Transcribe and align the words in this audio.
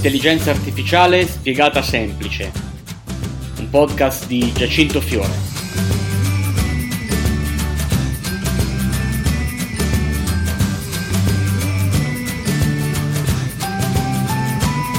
L'intelligenza 0.00 0.52
artificiale 0.52 1.26
spiegata 1.26 1.82
semplice. 1.82 2.52
Un 3.58 3.68
podcast 3.68 4.28
di 4.28 4.52
Giacinto 4.52 5.00
Fiore. 5.00 5.32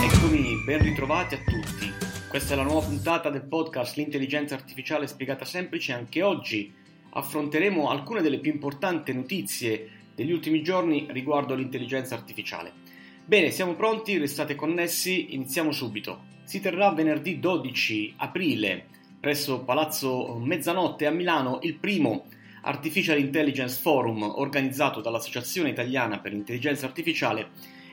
Eccomi, 0.03 0.63
ben 0.65 0.81
ritrovati 0.81 1.35
a 1.35 1.37
tutti. 1.45 1.93
Questa 2.27 2.53
è 2.53 2.57
la 2.57 2.63
nuova 2.63 2.85
puntata 2.85 3.29
del 3.29 3.43
podcast 3.43 3.95
L'intelligenza 3.95 4.55
artificiale 4.55 5.07
spiegata 5.07 5.45
semplice. 5.45 5.93
Anche 5.93 6.21
oggi 6.21 6.73
affronteremo 7.11 7.89
alcune 7.89 8.21
delle 8.21 8.39
più 8.39 8.51
importanti 8.51 9.13
notizie 9.13 9.91
degli 10.13 10.33
ultimi 10.33 10.61
giorni 10.61 11.07
riguardo 11.11 11.55
l'intelligenza 11.55 12.15
artificiale. 12.15 12.88
Bene, 13.29 13.51
siamo 13.51 13.75
pronti, 13.75 14.17
restate 14.17 14.55
connessi, 14.55 15.35
iniziamo 15.35 15.71
subito. 15.71 16.21
Si 16.45 16.59
terrà 16.59 16.91
venerdì 16.93 17.39
12 17.39 18.15
aprile 18.17 18.87
presso 19.19 19.59
Palazzo 19.59 20.33
Mezzanotte 20.43 21.05
a 21.05 21.11
Milano 21.11 21.59
il 21.61 21.75
primo 21.75 22.25
Artificial 22.63 23.19
Intelligence 23.19 23.79
Forum 23.79 24.23
organizzato 24.23 24.99
dall'Associazione 24.99 25.69
Italiana 25.69 26.17
per 26.17 26.31
l'Intelligenza 26.31 26.87
Artificiale 26.87 27.51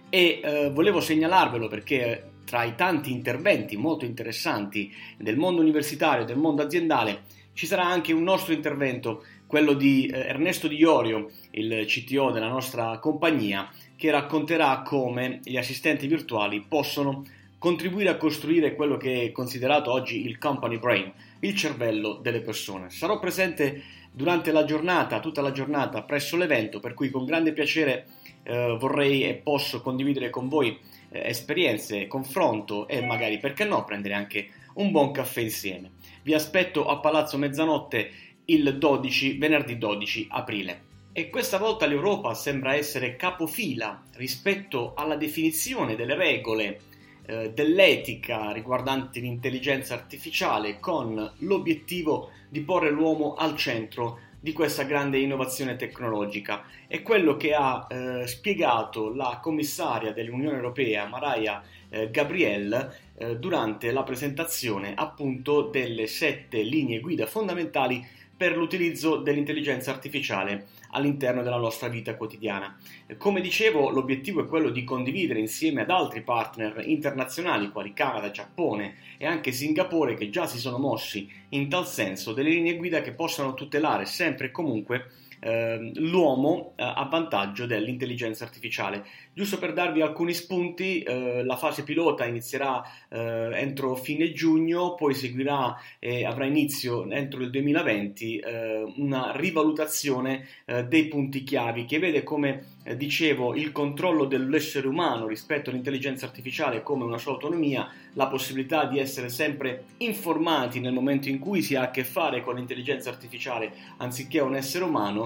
e 0.08 0.40
eh, 0.42 0.70
volevo 0.70 1.00
segnalarvelo 1.00 1.68
perché 1.68 2.30
tra 2.46 2.64
i 2.64 2.74
tanti 2.74 3.12
interventi 3.12 3.76
molto 3.76 4.06
interessanti 4.06 4.90
del 5.18 5.36
mondo 5.36 5.60
universitario 5.60 6.22
e 6.22 6.26
del 6.26 6.38
mondo 6.38 6.62
aziendale 6.62 7.24
ci 7.52 7.66
sarà 7.66 7.84
anche 7.84 8.12
un 8.12 8.22
nostro 8.22 8.54
intervento, 8.54 9.24
quello 9.46 9.72
di 9.74 10.06
eh, 10.06 10.18
Ernesto 10.18 10.68
Di 10.68 10.76
Iorio, 10.76 11.30
il 11.50 11.84
CTO 11.86 12.30
della 12.30 12.48
nostra 12.48 12.98
compagnia, 12.98 13.70
che 13.96 14.10
racconterà 14.10 14.82
come 14.82 15.40
gli 15.42 15.56
assistenti 15.56 16.06
virtuali 16.06 16.64
possono 16.66 17.24
contribuire 17.58 18.10
a 18.10 18.16
costruire 18.16 18.74
quello 18.74 18.96
che 18.96 19.24
è 19.24 19.32
considerato 19.32 19.90
oggi 19.90 20.26
il 20.26 20.38
company 20.38 20.78
brain, 20.78 21.10
il 21.40 21.54
cervello 21.56 22.14
delle 22.14 22.40
persone. 22.40 22.90
Sarò 22.90 23.18
presente 23.18 23.82
durante 24.12 24.52
la 24.52 24.64
giornata, 24.64 25.20
tutta 25.20 25.40
la 25.40 25.52
giornata 25.52 26.02
presso 26.02 26.36
l'evento, 26.36 26.80
per 26.80 26.94
cui 26.94 27.10
con 27.10 27.24
grande 27.24 27.52
piacere 27.52 28.06
eh, 28.42 28.76
vorrei 28.78 29.24
e 29.24 29.34
posso 29.34 29.80
condividere 29.80 30.30
con 30.30 30.48
voi 30.48 30.78
eh, 31.10 31.28
esperienze, 31.28 32.06
confronto 32.06 32.86
e 32.88 33.00
magari, 33.04 33.38
perché 33.38 33.64
no, 33.64 33.84
prendere 33.84 34.14
anche 34.14 34.48
un 34.74 34.90
buon 34.90 35.10
caffè 35.10 35.40
insieme. 35.40 35.92
Vi 36.22 36.34
aspetto 36.34 36.86
a 36.86 36.98
Palazzo 36.98 37.38
Mezzanotte 37.38 38.10
il 38.46 38.78
12, 38.78 39.38
venerdì 39.38 39.78
12 39.78 40.28
aprile. 40.30 40.84
E 41.12 41.30
questa 41.30 41.58
volta 41.58 41.86
l'Europa 41.86 42.34
sembra 42.34 42.74
essere 42.74 43.16
capofila 43.16 44.02
rispetto 44.16 44.92
alla 44.94 45.16
definizione 45.16 45.96
delle 45.96 46.14
regole 46.14 46.80
eh, 47.24 47.52
dell'etica 47.52 48.52
riguardanti 48.52 49.20
l'intelligenza 49.20 49.94
artificiale 49.94 50.78
con 50.78 51.32
l'obiettivo 51.38 52.30
di 52.48 52.60
porre 52.60 52.90
l'uomo 52.90 53.34
al 53.34 53.56
centro 53.56 54.18
di 54.38 54.52
questa 54.52 54.84
grande 54.84 55.18
innovazione 55.18 55.74
tecnologica. 55.76 56.64
È 56.86 57.02
quello 57.02 57.36
che 57.36 57.52
ha 57.52 57.86
eh, 57.88 58.26
spiegato 58.26 59.12
la 59.12 59.40
commissaria 59.42 60.12
dell'Unione 60.12 60.56
Europea, 60.56 61.06
Mariah 61.06 61.62
eh, 61.88 62.10
Gabriel, 62.10 62.94
eh, 63.16 63.36
durante 63.38 63.90
la 63.90 64.02
presentazione 64.04 64.92
appunto 64.94 65.62
delle 65.62 66.06
sette 66.06 66.62
linee 66.62 67.00
guida 67.00 67.26
fondamentali 67.26 68.06
per 68.36 68.56
l'utilizzo 68.56 69.16
dell'intelligenza 69.16 69.90
artificiale 69.90 70.66
all'interno 70.90 71.42
della 71.42 71.56
nostra 71.56 71.88
vita 71.88 72.16
quotidiana. 72.16 72.76
Come 73.16 73.40
dicevo, 73.40 73.90
l'obiettivo 73.90 74.42
è 74.42 74.46
quello 74.46 74.70
di 74.70 74.84
condividere 74.84 75.40
insieme 75.40 75.82
ad 75.82 75.90
altri 75.90 76.22
partner 76.22 76.82
internazionali 76.86 77.70
quali 77.70 77.92
Canada, 77.92 78.30
Giappone 78.30 78.94
e 79.16 79.26
anche 79.26 79.52
Singapore 79.52 80.14
che 80.14 80.30
già 80.30 80.46
si 80.46 80.58
sono 80.58 80.78
mossi 80.78 81.30
in 81.50 81.68
tal 81.68 81.86
senso 81.86 82.32
delle 82.32 82.50
linee 82.50 82.76
guida 82.76 83.00
che 83.00 83.12
possano 83.12 83.54
tutelare 83.54 84.04
sempre 84.04 84.46
e 84.46 84.50
comunque 84.50 85.10
eh, 85.40 85.92
l'uomo 85.94 86.72
eh, 86.76 86.82
a 86.82 87.06
vantaggio 87.10 87.66
dell'intelligenza 87.66 88.44
artificiale. 88.44 89.04
Giusto 89.32 89.58
per 89.58 89.72
darvi 89.72 90.00
alcuni 90.00 90.32
spunti, 90.32 91.02
eh, 91.02 91.44
la 91.44 91.56
fase 91.56 91.82
pilota 91.82 92.24
inizierà 92.24 92.82
eh, 93.08 93.50
entro 93.52 93.94
fine 93.94 94.32
giugno, 94.32 94.94
poi 94.94 95.14
seguirà 95.14 95.78
e 95.98 96.24
avrà 96.24 96.46
inizio 96.46 97.08
entro 97.10 97.42
il 97.42 97.50
2020 97.50 98.38
eh, 98.38 98.92
una 98.96 99.32
rivalutazione 99.34 100.46
eh, 100.64 100.84
dei 100.84 101.08
punti 101.08 101.42
chiavi 101.42 101.84
che 101.84 101.98
vede 101.98 102.22
come 102.22 102.74
dicevo 102.94 103.54
il 103.54 103.72
controllo 103.72 104.26
dell'essere 104.26 104.86
umano 104.86 105.26
rispetto 105.26 105.70
all'intelligenza 105.70 106.24
artificiale 106.24 106.84
come 106.84 107.02
una 107.02 107.18
sua 107.18 107.32
autonomia, 107.32 107.90
la 108.12 108.28
possibilità 108.28 108.84
di 108.86 109.00
essere 109.00 109.28
sempre 109.28 109.86
informati 109.98 110.78
nel 110.78 110.92
momento 110.92 111.28
in 111.28 111.40
cui 111.40 111.62
si 111.62 111.74
ha 111.74 111.82
a 111.82 111.90
che 111.90 112.04
fare 112.04 112.42
con 112.42 112.54
l'intelligenza 112.54 113.10
artificiale 113.10 113.72
anziché 113.96 114.40
un 114.40 114.54
essere 114.54 114.84
umano 114.84 115.25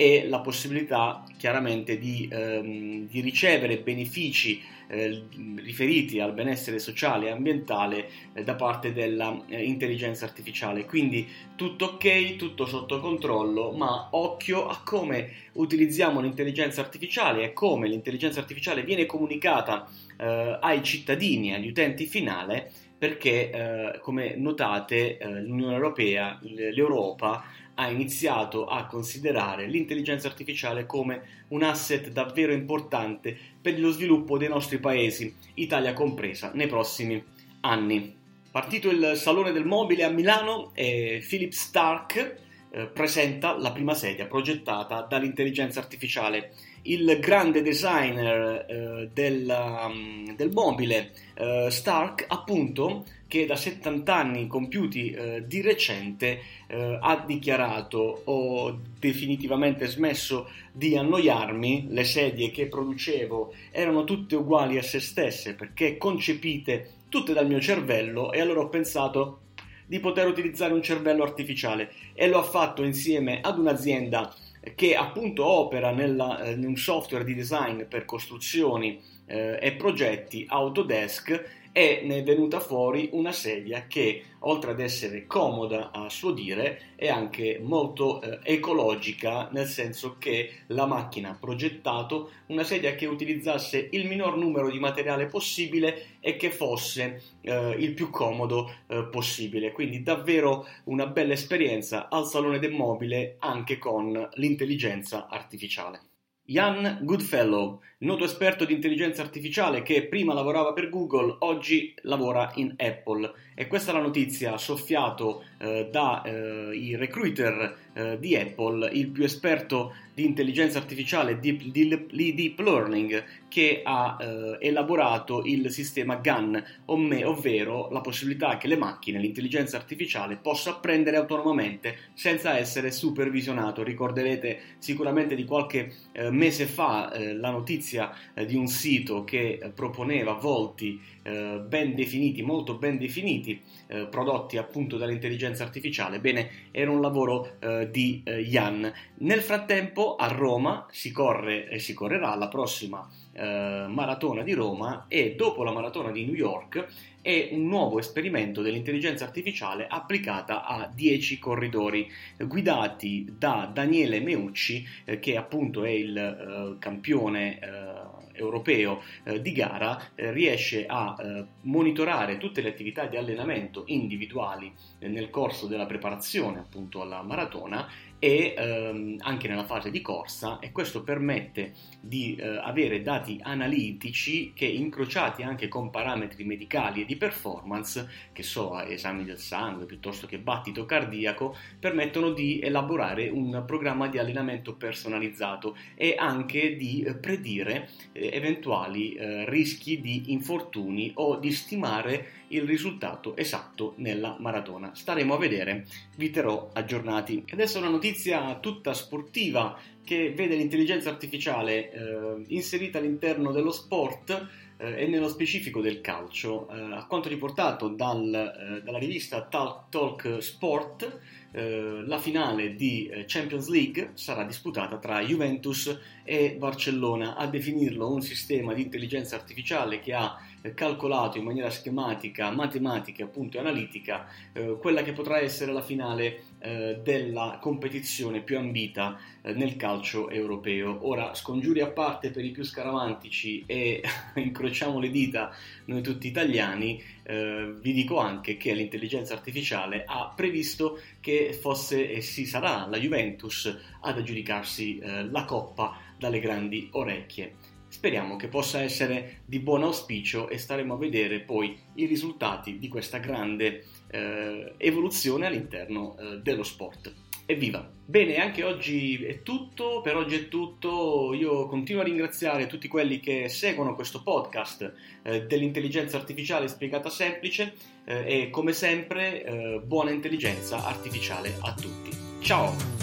e 0.00 0.26
la 0.26 0.40
possibilità 0.40 1.22
chiaramente 1.36 1.98
di, 1.98 2.26
ehm, 2.32 3.06
di 3.06 3.20
ricevere 3.20 3.80
benefici 3.80 4.58
eh, 4.88 5.24
riferiti 5.56 6.20
al 6.20 6.32
benessere 6.32 6.78
sociale 6.78 7.26
e 7.26 7.32
ambientale 7.32 8.08
eh, 8.32 8.42
da 8.42 8.54
parte 8.54 8.94
dell'intelligenza 8.94 10.24
eh, 10.24 10.28
artificiale. 10.28 10.86
Quindi 10.86 11.28
tutto 11.54 11.84
ok, 11.84 12.36
tutto 12.36 12.64
sotto 12.64 12.98
controllo, 12.98 13.72
ma 13.72 14.08
occhio 14.12 14.68
a 14.68 14.80
come 14.82 15.32
utilizziamo 15.52 16.22
l'intelligenza 16.22 16.80
artificiale 16.80 17.42
e 17.42 17.52
come 17.52 17.86
l'intelligenza 17.86 18.40
artificiale 18.40 18.84
viene 18.84 19.04
comunicata 19.04 19.86
eh, 20.16 20.56
ai 20.62 20.82
cittadini, 20.82 21.52
agli 21.52 21.68
utenti 21.68 22.06
finale, 22.06 22.72
perché 22.96 23.50
eh, 23.50 23.98
come 24.00 24.34
notate 24.34 25.18
eh, 25.18 25.42
l'Unione 25.42 25.74
Europea, 25.74 26.38
l'Europa, 26.40 27.44
ha 27.80 27.88
iniziato 27.88 28.66
a 28.66 28.84
considerare 28.84 29.66
l'intelligenza 29.66 29.89
artificiale 30.26 30.86
come 30.86 31.22
un 31.48 31.62
asset 31.62 32.08
davvero 32.10 32.52
importante 32.52 33.36
per 33.60 33.78
lo 33.78 33.90
sviluppo 33.90 34.38
dei 34.38 34.48
nostri 34.48 34.78
paesi, 34.78 35.34
Italia 35.54 35.92
compresa, 35.92 36.50
nei 36.54 36.66
prossimi 36.66 37.22
anni. 37.60 38.16
Partito 38.50 38.90
il 38.90 39.12
Salone 39.16 39.52
del 39.52 39.64
Mobile 39.64 40.04
a 40.04 40.08
Milano 40.08 40.72
e 40.74 41.24
Philip 41.26 41.52
Stark 41.52 42.38
eh, 42.72 42.86
presenta 42.86 43.56
la 43.58 43.72
prima 43.72 43.94
sedia 43.94 44.26
progettata 44.26 45.00
dall'intelligenza 45.02 45.80
artificiale. 45.80 46.52
Il 46.82 47.18
grande 47.20 47.62
designer 47.62 48.64
eh, 48.68 49.10
del, 49.12 49.46
um, 49.48 50.34
del, 50.34 50.50
mobile 50.52 51.10
eh, 51.34 51.66
Stark, 51.68 52.24
appunto, 52.28 53.04
che 53.26 53.44
da 53.44 53.56
70 53.56 54.14
anni 54.14 54.46
compiuti 54.46 55.10
eh, 55.10 55.44
di 55.46 55.60
recente 55.60 56.40
eh, 56.66 56.98
ha 57.00 57.22
dichiarato 57.26 58.22
ho 58.24 58.78
definitivamente 58.98 59.86
smesso 59.86 60.48
di 60.72 60.96
annoiarmi, 60.96 61.88
le 61.90 62.04
sedie 62.04 62.50
che 62.50 62.66
producevo 62.66 63.52
erano 63.70 64.04
tutte 64.04 64.36
uguali 64.36 64.78
a 64.78 64.82
se 64.82 65.00
stesse 65.00 65.54
perché 65.54 65.96
concepite 65.98 66.98
tutte 67.08 67.32
dal 67.32 67.46
mio 67.46 67.60
cervello 67.60 68.32
e 68.32 68.40
allora 68.40 68.60
ho 68.60 68.68
pensato 68.68 69.40
di 69.90 69.98
poter 69.98 70.28
utilizzare 70.28 70.72
un 70.72 70.84
cervello 70.84 71.24
artificiale. 71.24 71.90
E 72.14 72.28
lo 72.28 72.38
ha 72.38 72.44
fatto 72.44 72.84
insieme 72.84 73.40
ad 73.42 73.58
un'azienda 73.58 74.32
che 74.76 74.94
appunto 74.94 75.44
opera 75.44 75.90
nella, 75.90 76.44
eh, 76.44 76.52
in 76.52 76.64
un 76.64 76.76
software 76.76 77.24
di 77.24 77.34
design 77.34 77.82
per 77.88 78.04
costruzioni 78.04 79.00
eh, 79.26 79.58
e 79.60 79.72
progetti 79.72 80.46
Autodesk 80.48 81.59
e 81.72 82.02
ne 82.04 82.18
è 82.18 82.22
venuta 82.22 82.60
fuori 82.60 83.10
una 83.12 83.32
sedia 83.32 83.86
che 83.86 84.24
oltre 84.40 84.72
ad 84.72 84.80
essere 84.80 85.26
comoda 85.26 85.90
a 85.92 86.08
suo 86.08 86.32
dire 86.32 86.94
è 86.96 87.08
anche 87.08 87.60
molto 87.62 88.20
eh, 88.20 88.40
ecologica 88.42 89.48
nel 89.52 89.66
senso 89.66 90.16
che 90.18 90.62
la 90.68 90.86
macchina 90.86 91.30
ha 91.30 91.36
progettato 91.38 92.30
una 92.46 92.64
sedia 92.64 92.94
che 92.94 93.06
utilizzasse 93.06 93.88
il 93.92 94.06
minor 94.06 94.36
numero 94.36 94.70
di 94.70 94.78
materiale 94.78 95.26
possibile 95.26 96.18
e 96.20 96.36
che 96.36 96.50
fosse 96.50 97.22
eh, 97.42 97.76
il 97.78 97.94
più 97.94 98.10
comodo 98.10 98.72
eh, 98.86 99.06
possibile. 99.10 99.72
Quindi 99.72 100.02
davvero 100.02 100.66
una 100.84 101.06
bella 101.06 101.34
esperienza 101.34 102.08
al 102.08 102.26
salone 102.26 102.58
del 102.58 102.72
mobile 102.72 103.36
anche 103.38 103.78
con 103.78 104.28
l'intelligenza 104.34 105.28
artificiale 105.28 106.09
Jan 106.50 106.98
Goodfellow, 107.02 107.80
noto 107.98 108.24
esperto 108.24 108.64
di 108.64 108.72
intelligenza 108.72 109.22
artificiale 109.22 109.82
che 109.82 110.08
prima 110.08 110.34
lavorava 110.34 110.72
per 110.72 110.88
Google, 110.88 111.36
oggi 111.40 111.94
lavora 112.02 112.50
in 112.56 112.74
Apple. 112.76 113.32
E 113.54 113.68
questa 113.68 113.92
è 113.92 113.94
la 113.94 114.00
notizia 114.00 114.58
soffiato 114.58 115.44
eh, 115.58 115.88
dai 115.92 116.90
eh, 116.90 116.96
recruiter 116.96 117.76
eh, 117.92 118.18
di 118.18 118.34
Apple, 118.34 118.90
il 118.90 119.10
più 119.10 119.22
esperto 119.22 119.94
di 120.20 120.26
intelligenza 120.26 120.78
artificiale 120.78 121.40
deep, 121.40 121.62
di 121.62 122.34
deep 122.34 122.58
learning 122.58 123.24
che 123.48 123.80
ha 123.82 124.18
eh, 124.20 124.58
elaborato 124.60 125.42
il 125.44 125.70
sistema 125.70 126.16
GAN, 126.16 126.62
ovvero 126.86 127.88
la 127.90 128.00
possibilità 128.00 128.58
che 128.58 128.68
le 128.68 128.76
macchine, 128.76 129.18
l'intelligenza 129.18 129.76
artificiale, 129.76 130.36
possa 130.36 130.70
apprendere 130.70 131.16
autonomamente 131.16 131.96
senza 132.12 132.58
essere 132.58 132.92
supervisionato. 132.92 133.82
Ricorderete 133.82 134.60
sicuramente 134.78 135.34
di 135.34 135.44
qualche 135.44 135.92
eh, 136.12 136.30
mese 136.30 136.66
fa 136.66 137.10
eh, 137.12 137.34
la 137.34 137.50
notizia 137.50 138.14
eh, 138.34 138.44
di 138.44 138.56
un 138.56 138.66
sito 138.66 139.24
che 139.24 139.58
eh, 139.60 139.70
proponeva 139.70 140.34
volti 140.34 141.00
eh, 141.30 141.58
ben 141.60 141.94
definiti, 141.94 142.42
molto 142.42 142.74
ben 142.74 142.98
definiti, 142.98 143.60
eh, 143.86 144.06
prodotti 144.06 144.56
appunto 144.56 144.96
dall'intelligenza 144.96 145.62
artificiale. 145.62 146.20
Bene, 146.20 146.50
era 146.70 146.90
un 146.90 147.00
lavoro 147.00 147.58
di 147.90 148.22
Jan. 148.24 148.92
Nel 149.18 149.40
frattempo 149.40 150.16
a 150.16 150.28
Roma 150.28 150.86
si 150.90 151.10
corre 151.12 151.68
e 151.68 151.78
si 151.78 151.94
correrà 151.94 152.34
la 152.34 152.48
prossima 152.48 153.08
maratona 153.32 154.42
di 154.42 154.52
Roma 154.52 155.06
e 155.08 155.34
dopo 155.36 155.62
la 155.62 155.72
maratona 155.72 156.10
di 156.10 156.24
New 156.24 156.34
York 156.34 156.86
è 157.22 157.50
un 157.52 157.66
nuovo 157.66 157.98
esperimento 157.98 158.62
dell'intelligenza 158.62 159.24
artificiale 159.24 159.86
applicata 159.86 160.64
a 160.64 160.90
10 160.92 161.38
corridori 161.38 162.10
guidati 162.38 163.34
da 163.36 163.70
Daniele 163.72 164.20
Meucci 164.20 164.86
eh, 165.04 165.18
che 165.18 165.36
appunto 165.36 165.84
è 165.84 165.90
il 165.90 166.16
eh, 166.16 166.78
campione 166.78 167.58
eh, 167.58 167.99
europeo 168.40 169.02
eh, 169.24 169.40
di 169.40 169.52
gara 169.52 170.10
eh, 170.14 170.32
riesce 170.32 170.86
a 170.86 171.14
eh, 171.18 171.44
monitorare 171.62 172.38
tutte 172.38 172.60
le 172.60 172.70
attività 172.70 173.06
di 173.06 173.16
allenamento 173.16 173.84
individuali 173.86 174.72
nel 175.00 175.30
corso 175.30 175.66
della 175.66 175.86
preparazione 175.86 176.58
appunto 176.58 177.02
alla 177.02 177.22
maratona 177.22 177.86
e 178.22 178.54
ehm, 178.56 179.16
anche 179.20 179.48
nella 179.48 179.64
fase 179.64 179.90
di 179.90 180.02
corsa 180.02 180.58
e 180.58 180.70
questo 180.72 181.02
permette 181.02 181.72
di 182.00 182.36
eh, 182.36 182.46
avere 182.46 183.00
dati 183.00 183.40
analitici 183.42 184.52
che 184.54 184.66
incrociati 184.66 185.42
anche 185.42 185.68
con 185.68 185.88
parametri 185.90 186.44
medicali 186.44 187.00
e 187.00 187.04
di 187.06 187.16
performance, 187.16 188.08
che 188.32 188.42
so, 188.42 188.78
esami 188.78 189.24
del 189.24 189.38
sangue 189.38 189.86
piuttosto 189.86 190.26
che 190.26 190.38
battito 190.38 190.84
cardiaco, 190.84 191.56
permettono 191.78 192.30
di 192.30 192.60
elaborare 192.60 193.30
un 193.30 193.64
programma 193.66 194.06
di 194.06 194.18
allenamento 194.18 194.74
personalizzato 194.74 195.74
e 195.94 196.14
anche 196.16 196.76
di 196.76 197.02
eh, 197.02 197.14
predire 197.14 197.88
eh, 198.12 198.29
eventuali 198.32 199.14
eh, 199.14 199.48
rischi 199.48 200.00
di 200.00 200.32
infortuni 200.32 201.12
o 201.14 201.36
di 201.36 201.52
stimare 201.52 202.44
il 202.48 202.62
risultato 202.62 203.36
esatto 203.36 203.94
nella 203.96 204.36
maratona. 204.38 204.94
Staremo 204.94 205.34
a 205.34 205.38
vedere, 205.38 205.86
vi 206.16 206.30
terrò 206.30 206.70
aggiornati. 206.72 207.44
Adesso 207.50 207.78
una 207.78 207.88
notizia 207.88 208.58
tutta 208.60 208.94
sportiva 208.94 209.78
che 210.02 210.32
vede 210.32 210.56
l'intelligenza 210.56 211.10
artificiale 211.10 211.92
eh, 211.92 212.44
inserita 212.48 212.98
all'interno 212.98 213.52
dello 213.52 213.70
sport 213.70 214.48
e 214.80 215.06
nello 215.06 215.28
specifico 215.28 215.80
del 215.80 216.00
calcio. 216.00 216.68
Eh, 216.68 216.94
a 216.94 217.06
quanto 217.06 217.28
riportato 217.28 217.88
dal, 217.88 218.32
eh, 218.34 218.82
dalla 218.82 218.98
rivista 218.98 219.42
Talk, 219.42 220.38
Sport, 220.42 221.18
eh, 221.52 222.02
la 222.06 222.18
finale 222.18 222.74
di 222.74 223.08
eh, 223.08 223.24
Champions 223.26 223.68
League 223.68 224.12
sarà 224.14 224.44
disputata 224.44 224.98
tra 224.98 225.20
Juventus 225.20 225.98
e 226.24 226.56
Barcellona. 226.58 227.36
A 227.36 227.46
definirlo 227.46 228.10
un 228.10 228.22
sistema 228.22 228.72
di 228.72 228.82
intelligenza 228.82 229.36
artificiale 229.36 230.00
che 230.00 230.14
ha 230.14 230.38
calcolato 230.74 231.38
in 231.38 231.44
maniera 231.44 231.70
schematica, 231.70 232.50
matematica 232.50 233.24
appunto 233.24 233.58
analitica 233.58 234.26
eh, 234.52 234.76
quella 234.78 235.02
che 235.02 235.12
potrà 235.12 235.38
essere 235.38 235.72
la 235.72 235.80
finale 235.80 236.44
eh, 236.58 237.00
della 237.02 237.58
competizione 237.60 238.42
più 238.42 238.58
ambita 238.58 239.18
eh, 239.40 239.52
nel 239.54 239.76
calcio 239.76 240.28
europeo. 240.28 240.98
Ora, 241.08 241.34
scongiuri 241.34 241.80
a 241.80 241.88
parte 241.88 242.30
per 242.30 242.44
i 242.44 242.50
più 242.50 242.62
scaramantici 242.62 243.64
e 243.66 244.02
incrociamo 244.36 245.00
le 245.00 245.10
dita 245.10 245.54
noi 245.86 246.02
tutti 246.02 246.26
italiani, 246.26 247.02
eh, 247.22 247.74
vi 247.80 247.92
dico 247.92 248.18
anche 248.18 248.56
che 248.56 248.74
l'intelligenza 248.74 249.32
artificiale 249.32 250.04
ha 250.06 250.32
previsto 250.34 251.00
che 251.20 251.52
fosse 251.58 252.10
e 252.10 252.20
si 252.20 252.44
sarà 252.44 252.86
la 252.86 252.98
Juventus 252.98 253.74
ad 254.00 254.18
aggiudicarsi 254.18 254.98
eh, 254.98 255.24
la 255.24 255.44
coppa 255.44 255.96
dalle 256.18 256.40
grandi 256.40 256.88
orecchie. 256.92 257.69
Speriamo 257.90 258.36
che 258.36 258.46
possa 258.46 258.80
essere 258.80 259.40
di 259.44 259.58
buon 259.58 259.82
auspicio 259.82 260.48
e 260.48 260.58
staremo 260.58 260.94
a 260.94 260.96
vedere 260.96 261.40
poi 261.40 261.76
i 261.94 262.06
risultati 262.06 262.78
di 262.78 262.86
questa 262.86 263.18
grande 263.18 263.84
eh, 264.12 264.74
evoluzione 264.76 265.46
all'interno 265.46 266.16
eh, 266.16 266.38
dello 266.38 266.62
sport. 266.62 267.12
Evviva! 267.46 267.84
Bene, 268.06 268.36
anche 268.36 268.62
oggi 268.62 269.24
è 269.24 269.42
tutto, 269.42 270.00
per 270.02 270.16
oggi 270.16 270.36
è 270.36 270.48
tutto, 270.48 271.34
io 271.34 271.66
continuo 271.66 272.02
a 272.02 272.04
ringraziare 272.04 272.68
tutti 272.68 272.86
quelli 272.86 273.18
che 273.18 273.48
seguono 273.48 273.96
questo 273.96 274.22
podcast 274.22 274.94
eh, 275.22 275.46
dell'intelligenza 275.46 276.16
artificiale 276.16 276.68
spiegata 276.68 277.10
semplice 277.10 277.74
eh, 278.04 278.44
e 278.44 278.50
come 278.50 278.72
sempre 278.72 279.44
eh, 279.44 279.80
buona 279.84 280.12
intelligenza 280.12 280.84
artificiale 280.84 281.56
a 281.60 281.74
tutti. 281.74 282.10
Ciao! 282.40 282.99